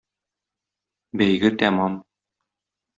[1.23, 2.03] Бәйге тәмам.